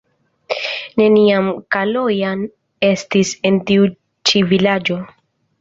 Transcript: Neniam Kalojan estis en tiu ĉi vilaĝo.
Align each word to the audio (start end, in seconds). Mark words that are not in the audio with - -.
Neniam 1.01 1.51
Kalojan 1.75 2.43
estis 2.89 3.37
en 3.51 3.63
tiu 3.69 3.87
ĉi 4.31 4.43
vilaĝo. 4.55 4.99